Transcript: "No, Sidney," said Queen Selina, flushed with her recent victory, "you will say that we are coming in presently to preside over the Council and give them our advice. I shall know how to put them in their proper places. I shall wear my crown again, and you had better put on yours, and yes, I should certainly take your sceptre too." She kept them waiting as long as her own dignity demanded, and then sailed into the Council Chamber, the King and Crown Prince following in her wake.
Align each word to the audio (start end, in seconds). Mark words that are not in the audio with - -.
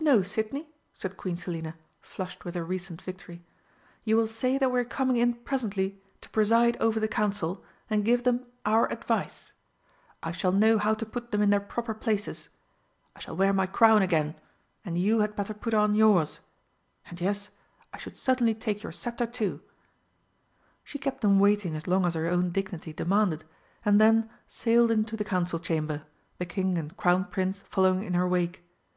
"No, 0.00 0.22
Sidney," 0.22 0.68
said 0.92 1.16
Queen 1.16 1.36
Selina, 1.36 1.76
flushed 2.00 2.44
with 2.44 2.56
her 2.56 2.64
recent 2.64 3.00
victory, 3.00 3.44
"you 4.02 4.16
will 4.16 4.26
say 4.26 4.58
that 4.58 4.72
we 4.72 4.80
are 4.80 4.84
coming 4.84 5.14
in 5.18 5.34
presently 5.34 6.02
to 6.20 6.28
preside 6.30 6.76
over 6.78 6.98
the 6.98 7.06
Council 7.06 7.62
and 7.88 8.04
give 8.04 8.24
them 8.24 8.44
our 8.66 8.90
advice. 8.90 9.52
I 10.20 10.32
shall 10.32 10.50
know 10.50 10.78
how 10.78 10.94
to 10.94 11.06
put 11.06 11.30
them 11.30 11.40
in 11.42 11.50
their 11.50 11.60
proper 11.60 11.94
places. 11.94 12.48
I 13.14 13.20
shall 13.20 13.36
wear 13.36 13.52
my 13.52 13.66
crown 13.66 14.02
again, 14.02 14.34
and 14.84 14.98
you 14.98 15.20
had 15.20 15.36
better 15.36 15.54
put 15.54 15.74
on 15.74 15.94
yours, 15.94 16.40
and 17.06 17.20
yes, 17.20 17.48
I 17.92 17.98
should 17.98 18.16
certainly 18.16 18.56
take 18.56 18.82
your 18.82 18.90
sceptre 18.90 19.28
too." 19.28 19.60
She 20.82 20.98
kept 20.98 21.20
them 21.20 21.38
waiting 21.38 21.76
as 21.76 21.86
long 21.86 22.04
as 22.04 22.14
her 22.14 22.26
own 22.26 22.50
dignity 22.50 22.92
demanded, 22.92 23.44
and 23.84 24.00
then 24.00 24.28
sailed 24.48 24.90
into 24.90 25.16
the 25.16 25.22
Council 25.24 25.60
Chamber, 25.60 26.02
the 26.38 26.46
King 26.46 26.76
and 26.78 26.96
Crown 26.96 27.26
Prince 27.26 27.60
following 27.68 28.02
in 28.02 28.14
her 28.14 28.26
wake. 28.26 28.64